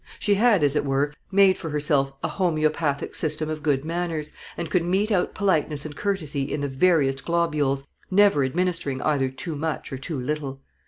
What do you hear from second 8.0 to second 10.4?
never administering either too much or too